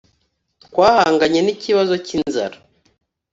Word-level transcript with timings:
twahanganye 0.65 1.39
n’ikibazo 1.43 1.93
cy’inzara 2.05 2.57